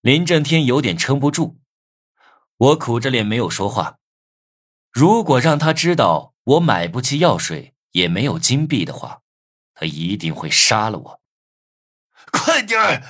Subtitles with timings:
[0.00, 1.58] 林震天有点撑不住，
[2.56, 3.98] 我苦着脸没有说话。
[4.90, 9.20] 如果让他知道我买不起药水，也没有金币的话，
[9.74, 11.20] 他一定会杀了我。
[12.32, 13.04] 快点！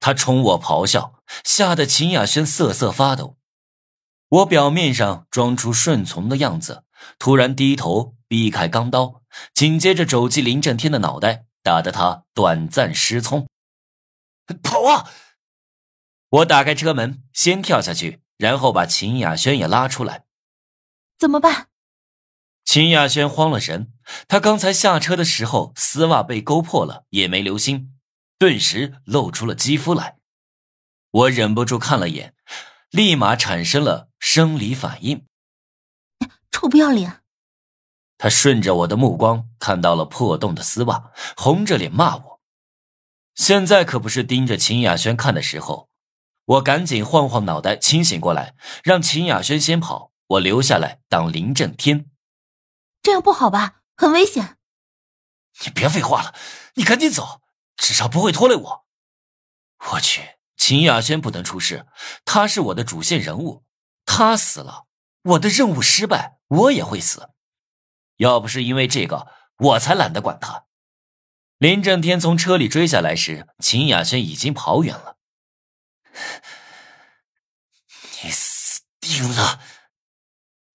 [0.00, 3.36] 他冲我咆哮，吓得秦雅轩瑟瑟发抖。
[4.28, 6.84] 我表面上装出顺从的样子，
[7.18, 9.20] 突然低头避开钢刀，
[9.52, 13.46] 紧接着肘击林震天的脑袋，打得他短暂失聪。
[14.62, 15.10] 跑啊！
[16.28, 20.24] 我打开车门，先跳下去，然后把秦雅轩也拉出来。
[21.16, 21.68] 怎么办？
[22.64, 23.92] 秦雅轩慌了神，
[24.26, 27.96] 他刚才下车的时候丝袜被勾破了，也没留心，
[28.38, 30.18] 顿时露出了肌肤来。
[31.12, 32.34] 我忍不住看了眼，
[32.90, 35.24] 立马产生了生理反应。
[36.50, 37.22] 臭不要脸！
[38.18, 42.40] 他顺着我的目光看到了破洞的丝袜，红着脸骂我。
[43.36, 45.88] 现在可不是盯着秦雅轩看的时候。
[46.46, 48.54] 我赶紧晃晃脑袋，清醒过来，
[48.84, 52.08] 让秦雅轩先跑，我留下来挡林震天。
[53.02, 53.80] 这样不好吧？
[53.96, 54.56] 很危险。
[55.64, 56.34] 你别废话了，
[56.74, 57.42] 你赶紧走，
[57.76, 58.86] 至少不会拖累我。
[59.92, 61.86] 我去，秦雅轩不能出事，
[62.24, 63.64] 他是我的主线人物，
[64.04, 64.86] 他死了，
[65.22, 67.30] 我的任务失败，我也会死。
[68.18, 69.26] 要不是因为这个，
[69.58, 70.66] 我才懒得管他。
[71.58, 75.15] 林震天从车里追下来时，秦雅轩已经跑远了。
[78.22, 79.60] 你死定了！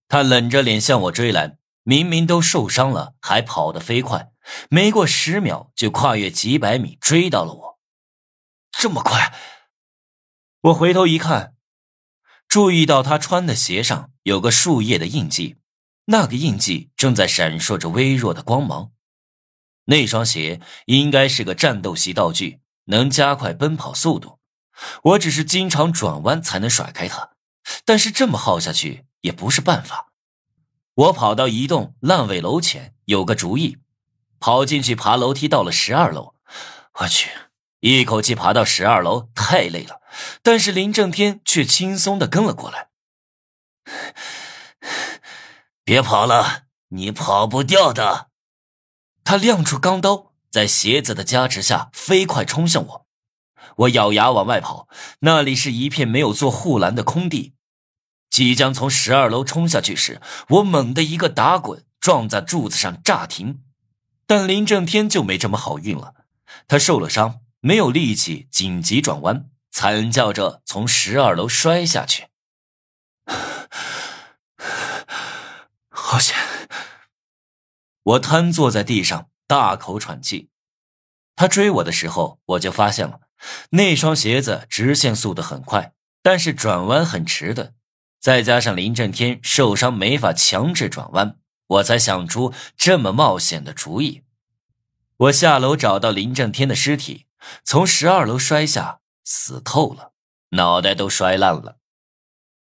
[0.07, 4.31] 他冷着脸向我追来，明明都受伤了，还跑得飞快，
[4.69, 7.79] 没过十秒就跨越几百米追到了我。
[8.71, 9.33] 这么快！
[10.61, 11.55] 我回头一看，
[12.47, 15.57] 注意到他穿的鞋上有个树叶的印记，
[16.05, 18.91] 那个印记正在闪烁着微弱的光芒。
[19.85, 24.40] 那双鞋应该是个战斗系道具，能加快奔跑速度。
[25.03, 27.31] 我只是经常转弯才能甩开他，
[27.85, 30.11] 但是这么耗下去也不是办法。
[30.93, 33.77] 我跑到一栋烂尾楼前，有个主意，
[34.39, 36.35] 跑进去爬楼梯到了十二楼。
[36.99, 37.29] 我去，
[37.79, 40.01] 一口气爬到十二楼太累了，
[40.43, 42.89] 但是林正天却轻松的跟了过来。
[45.83, 48.29] 别跑了，你跑不掉的。
[49.23, 53.07] 他亮出钢刀，在鞋子的加持下飞快冲向我。
[53.77, 54.87] 我咬牙往外跑，
[55.19, 57.53] 那里是一片没有做护栏的空地。
[58.29, 63.63] 即将从十二楼冲下去时，我猛地一个打滚，撞在柱子上炸停。
[64.25, 66.13] 但林正天就没这么好运了，
[66.67, 72.27] 他受了伤，没有力气紧急转弯，惨叫着从十二楼摔下去。
[75.89, 76.35] 好险！
[78.03, 80.49] 我瘫坐在地上，大口喘气。
[81.35, 83.19] 他追我的时候，我就发现了。
[83.71, 87.73] 那双鞋子直线速度很快，但是转弯很迟钝，
[88.19, 91.37] 再加上林震天受伤没法强制转弯，
[91.67, 94.23] 我才想出这么冒险的主意。
[95.17, 97.25] 我下楼找到林震天的尸体，
[97.63, 100.13] 从十二楼摔下，死透了，
[100.51, 101.77] 脑袋都摔烂了。